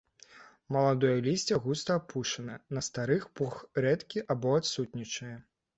[0.75, 3.53] Маладое лісце густа апушанае, на старых пух
[3.87, 5.37] рэдкі або адсутнічае.